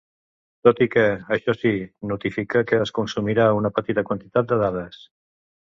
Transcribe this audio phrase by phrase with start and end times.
[0.67, 1.03] Tot i que,
[1.35, 1.73] això sí,
[2.13, 5.01] notifica que es consumirà una petita quantitat de dades.